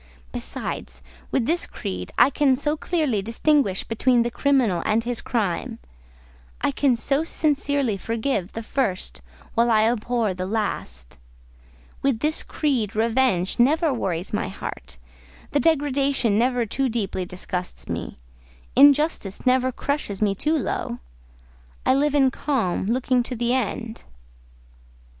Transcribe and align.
Besides, 0.31 1.03
with 1.29 1.45
this 1.45 1.67
creed, 1.67 2.11
I 2.17 2.31
can 2.31 2.55
so 2.55 2.75
clearly 2.75 3.21
distinguish 3.21 3.83
between 3.83 4.23
the 4.23 4.31
criminal 4.31 4.81
and 4.83 5.03
his 5.03 5.21
crime; 5.21 5.77
I 6.59 6.71
can 6.71 6.95
so 6.95 7.23
sincerely 7.23 7.97
forgive 7.97 8.53
the 8.53 8.63
first 8.63 9.21
while 9.53 9.69
I 9.69 9.83
abhor 9.83 10.33
the 10.33 10.47
last: 10.47 11.19
with 12.01 12.17
this 12.21 12.41
creed 12.41 12.95
revenge 12.95 13.59
never 13.59 13.93
worries 13.93 14.33
my 14.33 14.47
heart, 14.47 14.97
degradation 15.51 16.35
never 16.35 16.65
too 16.65 16.89
deeply 16.89 17.23
disgusts 17.23 17.87
me, 17.87 18.17
injustice 18.75 19.45
never 19.45 19.71
crushes 19.71 20.19
me 20.19 20.33
too 20.33 20.57
low: 20.57 20.97
I 21.85 21.93
live 21.93 22.15
in 22.15 22.31
calm, 22.31 22.87
looking 22.87 23.21
to 23.21 23.35
the 23.35 23.53
end." 23.53 24.03